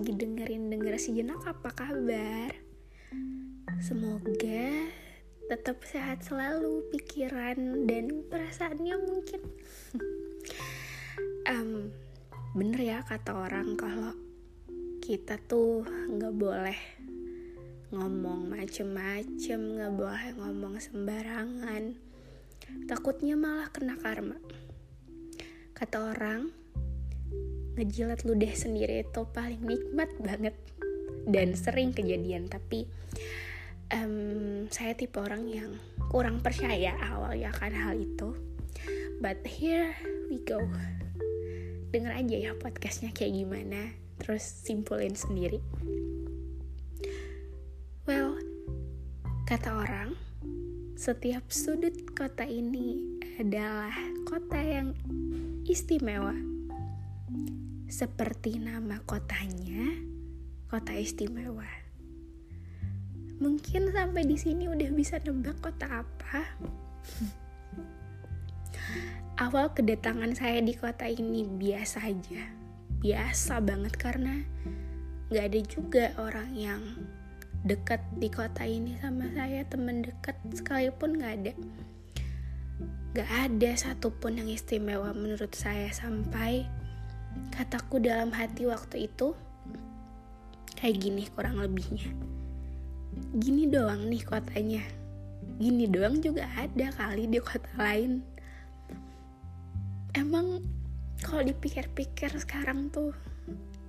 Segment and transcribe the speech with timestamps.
[0.00, 2.56] Lagi dengerin-denger sejenak apa kabar?
[3.84, 4.88] Semoga
[5.44, 9.44] tetap sehat selalu pikiran dan perasaannya mungkin.
[11.44, 11.92] Um,
[12.56, 14.16] Bener ya kata orang kalau
[15.04, 16.80] kita tuh nggak boleh
[17.92, 21.92] ngomong macem-macem, nggak boleh ngomong sembarangan.
[22.88, 24.40] Takutnya malah kena karma.
[25.76, 26.48] Kata orang,
[27.78, 30.54] ngejilat ludah sendiri itu paling nikmat banget
[31.26, 32.50] dan sering kejadian.
[32.50, 32.86] Tapi
[33.94, 35.70] um, saya tipe orang yang
[36.10, 38.34] kurang percaya awalnya akan hal itu.
[39.20, 39.92] But here
[40.32, 40.64] we go.
[41.90, 43.92] Denger aja ya podcastnya kayak gimana.
[44.22, 45.60] Terus simpulin sendiri.
[48.08, 48.40] Well
[49.50, 50.14] kata orang
[50.94, 53.90] setiap sudut kota ini adalah
[54.28, 54.92] kota yang
[55.64, 56.59] istimewa.
[57.90, 59.82] Seperti nama kotanya,
[60.70, 61.66] kota istimewa.
[63.42, 66.54] Mungkin sampai di sini udah bisa nebak kota apa.
[69.42, 72.46] Awal kedatangan saya di kota ini biasa aja.
[73.02, 74.38] Biasa banget karena
[75.34, 76.82] gak ada juga orang yang
[77.66, 81.52] dekat di kota ini sama saya temen dekat sekalipun gak ada
[83.18, 86.70] gak ada satupun yang istimewa menurut saya sampai
[87.54, 89.36] kataku dalam hati waktu itu
[90.80, 92.08] kayak gini kurang lebihnya.
[93.36, 94.84] Gini doang nih kotanya.
[95.60, 98.24] Gini doang juga ada kali di kota lain.
[100.16, 100.64] Emang
[101.20, 103.12] kalau dipikir-pikir sekarang tuh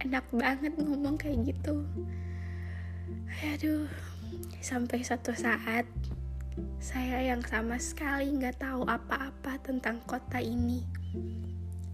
[0.03, 1.87] enak banget ngomong kayak gitu.
[3.41, 3.87] Aduh
[4.61, 5.87] sampai satu saat
[6.77, 10.83] saya yang sama sekali nggak tahu apa-apa tentang kota ini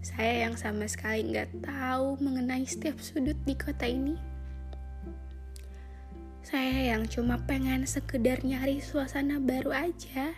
[0.02, 4.14] saya yang sama sekali nggak tahu mengenai setiap sudut di kota ini
[6.42, 10.32] saya yang cuma pengen sekedar nyari suasana baru aja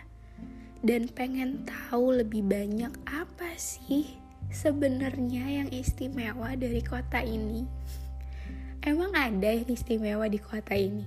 [0.83, 4.19] dan pengen tahu lebih banyak apa sih
[4.51, 7.63] sebenarnya yang istimewa dari kota ini
[8.81, 11.05] emang ada yang istimewa di kota ini?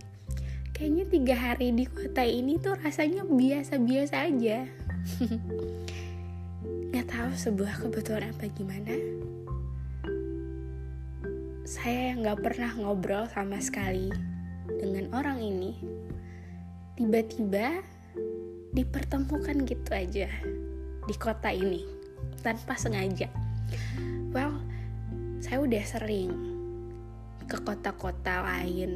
[0.75, 4.67] Kayaknya tiga hari di kota ini tuh rasanya biasa-biasa aja.
[7.15, 8.91] Tahu sebuah kebetulan apa gimana.
[11.63, 14.11] Saya yang gak pernah ngobrol sama sekali
[14.83, 15.79] dengan orang ini,
[16.99, 17.87] tiba-tiba
[18.75, 20.27] dipertemukan gitu aja
[21.07, 21.87] di kota ini
[22.43, 23.31] tanpa sengaja.
[24.35, 24.59] Well,
[25.39, 26.35] saya udah sering
[27.47, 28.91] ke kota-kota lain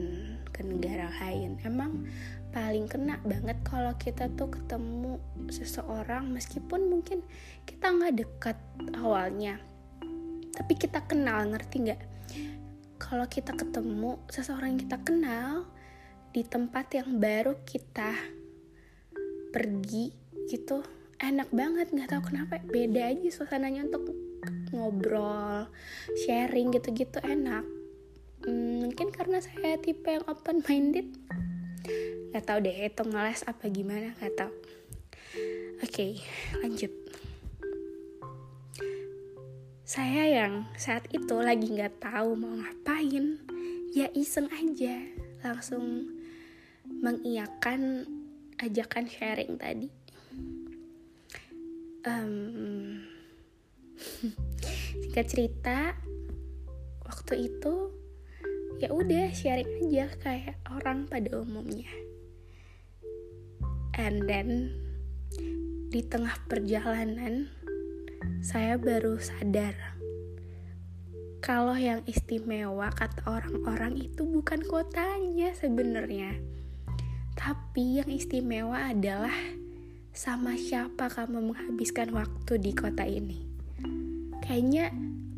[0.50, 1.60] ke negara lain.
[1.62, 2.08] Emang
[2.50, 5.20] paling kena banget kalau kita tuh ketemu
[5.52, 7.20] seseorang meskipun mungkin
[7.68, 8.56] kita nggak dekat
[8.96, 9.60] awalnya
[10.58, 12.02] tapi kita kenal ngerti nggak?
[12.98, 15.70] Kalau kita ketemu seseorang yang kita kenal
[16.34, 18.10] di tempat yang baru kita
[19.54, 20.10] pergi
[20.50, 20.82] gitu
[21.22, 21.94] enak banget.
[21.94, 24.10] Nggak tahu kenapa beda aja suasananya untuk
[24.74, 25.70] ngobrol
[26.26, 27.64] sharing gitu-gitu enak
[28.44, 31.08] hmm, mungkin karena saya tipe yang open minded
[32.28, 34.52] nggak tahu deh itu ngeles apa gimana nggak tahu.
[35.80, 36.12] Oke okay,
[36.60, 36.92] lanjut.
[39.88, 43.40] Saya yang saat itu lagi nggak tahu mau ngapain
[43.96, 45.00] ya iseng aja.
[45.40, 46.12] Langsung
[46.84, 48.04] mengiakan
[48.60, 49.88] ajakan sharing tadi.
[52.04, 53.02] Um,
[55.18, 55.78] singkat cerita
[57.02, 57.90] waktu itu
[58.78, 61.90] ya udah sharing aja kayak orang pada umumnya.
[63.98, 64.70] And then
[65.90, 67.50] di tengah perjalanan
[68.38, 69.98] saya baru sadar
[71.38, 76.34] kalau yang istimewa kata orang-orang itu bukan kotanya sebenarnya.
[77.38, 79.32] Tapi yang istimewa adalah
[80.10, 83.46] sama siapa kamu menghabiskan waktu di kota ini.
[84.42, 84.90] Kayaknya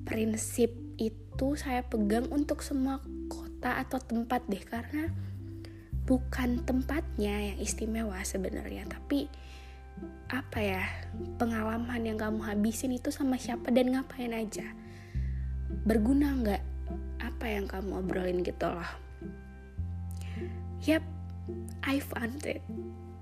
[0.09, 3.05] prinsip itu saya pegang untuk semua
[3.61, 5.13] kota atau tempat deh karena
[6.09, 8.89] bukan tempatnya yang istimewa sebenarnya.
[8.89, 9.29] Tapi
[10.33, 10.81] apa ya
[11.37, 14.65] pengalaman yang kamu habisin itu sama siapa dan ngapain aja.
[15.85, 16.63] Berguna nggak
[17.21, 18.93] apa yang kamu obrolin gitu loh.
[20.89, 21.05] Yap
[21.85, 22.65] I found it.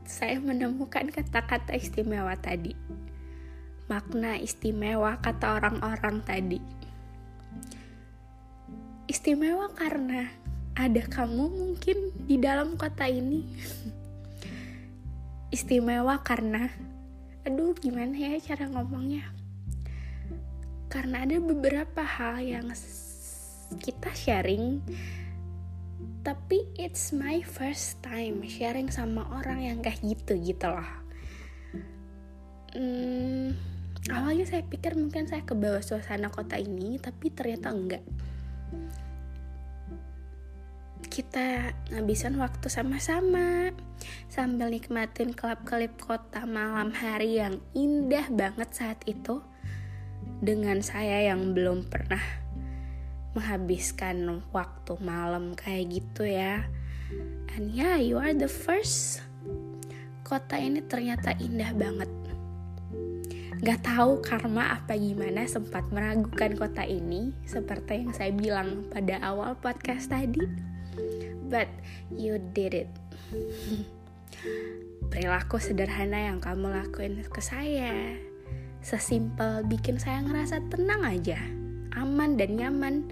[0.06, 2.79] Saya menemukan kata-kata istimewa tadi.
[3.91, 6.62] Makna istimewa kata orang-orang tadi
[9.08, 10.28] istimewa karena
[10.76, 13.40] ada kamu mungkin di dalam kota ini.
[15.49, 16.69] Istimewa karena
[17.49, 19.25] aduh gimana ya cara ngomongnya?
[20.93, 22.69] Karena ada beberapa hal yang
[23.81, 24.84] kita sharing
[26.20, 30.90] tapi it's my first time sharing sama orang yang kayak gitu gitu loh.
[32.76, 33.56] Hmm,
[34.12, 38.05] awalnya saya pikir mungkin saya ke bawah suasana kota ini tapi ternyata enggak
[41.09, 43.75] kita ngabisin waktu sama-sama
[44.31, 49.43] sambil nikmatin klub-klub kota malam hari yang indah banget saat itu
[50.38, 52.23] dengan saya yang belum pernah
[53.35, 56.67] menghabiskan waktu malam kayak gitu ya.
[57.55, 59.23] And yeah you are the first.
[60.23, 62.11] Kota ini ternyata indah banget
[63.58, 69.58] Gak tahu karma apa gimana sempat meragukan kota ini seperti yang saya bilang pada awal
[69.58, 70.46] podcast tadi
[71.50, 71.66] but
[72.14, 72.90] you did it.
[75.10, 78.14] Perilaku sederhana yang kamu lakuin ke saya,
[78.84, 81.40] sesimpel bikin saya ngerasa tenang aja,
[81.96, 83.10] aman dan nyaman,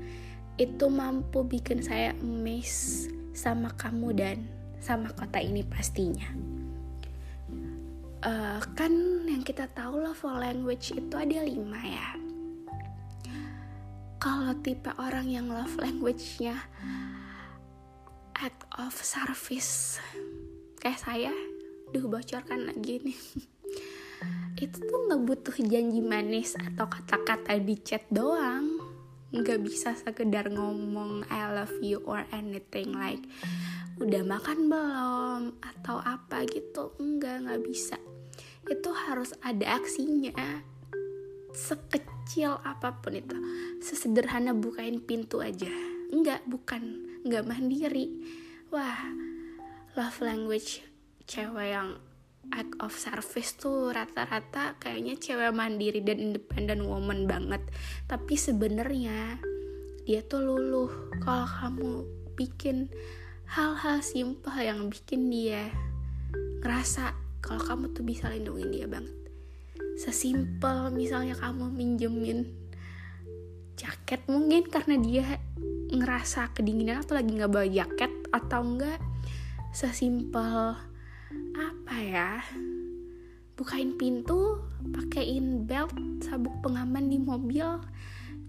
[0.61, 4.37] itu mampu bikin saya amazed sama kamu dan
[4.79, 6.29] sama kota ini pastinya.
[8.27, 8.91] Uh, kan
[9.31, 12.19] yang kita tahu love language itu ada lima ya.
[14.19, 16.59] Kalau tipe orang yang love language-nya
[18.35, 20.03] act of service.
[20.83, 21.33] Kayak saya
[21.95, 23.21] duh bocorkan lagi nih
[24.67, 28.83] itu tuh nggak butuh janji manis atau kata-kata di chat doang.
[29.31, 33.23] Nggak bisa sekedar ngomong I love you or anything like
[34.03, 35.43] udah makan belum?
[35.63, 36.91] atau apa gitu.
[36.99, 38.03] Enggak nggak bisa
[38.67, 40.35] itu harus ada aksinya.
[41.55, 43.37] Sekecil apa pun itu.
[43.81, 45.71] Sesederhana bukain pintu aja.
[46.13, 47.07] Enggak bukan.
[47.25, 48.13] Nggak mandiri.
[48.75, 49.15] Wah
[49.97, 50.85] love language
[51.25, 51.97] cewek yang
[52.55, 57.63] act of service tuh rata-rata kayaknya cewek mandiri dan independent woman banget.
[58.07, 59.41] Tapi sebenarnya
[60.07, 60.91] dia tuh luluh.
[61.19, 61.91] Kalau kamu
[62.39, 62.87] bikin
[63.51, 65.71] hal-hal simpel yang bikin dia
[66.63, 69.15] ngerasa kalau kamu tuh bisa lindungin dia banget.
[70.03, 72.43] Sesimpel misalnya kamu minjemin
[73.79, 75.25] jaket mungkin karena dia
[75.95, 78.99] ngerasa kedinginan atau lagi nggak bawa jaket atau enggak
[79.71, 80.75] sesimpel
[81.55, 82.41] apa ya
[83.55, 84.61] bukain pintu
[84.93, 85.93] pakein belt
[86.25, 87.79] sabuk pengaman di mobil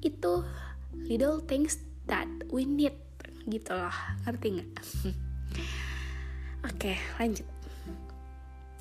[0.02, 0.44] itu
[1.08, 1.80] little things
[2.10, 2.96] that we need.
[3.48, 3.96] Gitu loh.
[4.28, 4.72] Ngerti nggak?
[6.68, 7.57] Oke lanjut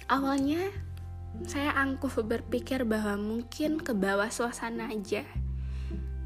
[0.07, 0.73] awalnya
[1.45, 5.27] saya angkuh berpikir bahwa mungkin ke bawah suasana aja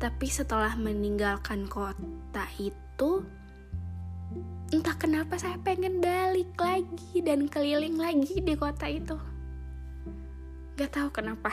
[0.01, 3.21] tapi setelah meninggalkan kota itu,
[4.73, 9.21] entah kenapa saya pengen balik lagi dan keliling lagi di kota itu.
[10.81, 11.53] Gak tahu kenapa.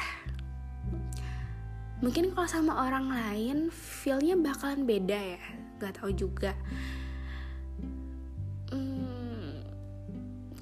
[1.99, 5.43] Mungkin kalau sama orang lain, feelnya bakalan beda ya.
[5.83, 6.55] Gak tahu juga.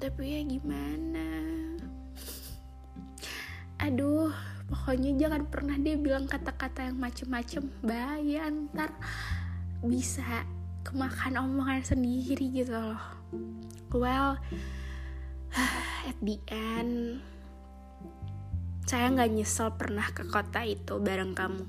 [0.06, 1.26] Tapi ya gimana?
[3.82, 4.30] Aduh,
[4.70, 7.66] pokoknya jangan pernah dia bilang kata-kata yang macem-macem.
[7.82, 8.94] Bahaya ntar
[9.82, 10.46] bisa
[10.86, 13.02] kemakan omongan sendiri gitu loh.
[13.90, 14.38] Well
[16.06, 17.18] at the end
[18.86, 21.66] saya nggak nyesel pernah ke kota itu bareng kamu.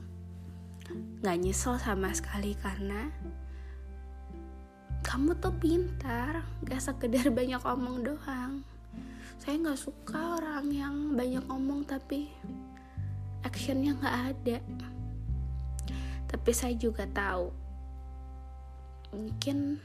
[1.26, 3.10] Nggak nyesel sama sekali karena
[5.08, 8.60] kamu tuh pintar gak sekedar banyak omong doang.
[9.40, 12.28] Saya nggak suka orang yang banyak omong tapi
[13.40, 14.58] actionnya nggak ada.
[16.28, 17.48] Tapi saya juga tahu
[19.16, 19.80] mungkin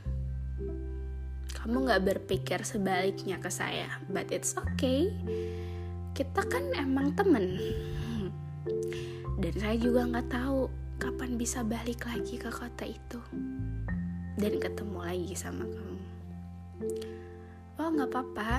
[1.55, 5.07] kamu nggak berpikir sebaliknya ke saya but it's okay.
[6.19, 7.63] Kita kan emang temen.
[9.39, 10.67] Dan saya juga nggak tahu
[10.99, 13.23] kapan bisa balik lagi ke kota itu
[14.37, 15.99] dan ketemu lagi sama kamu.
[17.81, 18.51] Oh nggak apa-apa.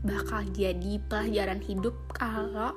[0.00, 2.72] Bakal jadi pelajaran hidup kalau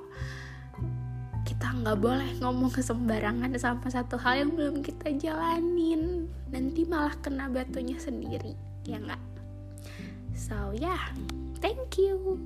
[1.44, 6.28] kita nggak boleh ngomong sembarangan sama satu hal yang belum kita jalanin.
[6.52, 9.24] Nanti malah kena batunya sendiri ya nggak?
[10.36, 11.12] So yeah,
[11.64, 12.40] thank you.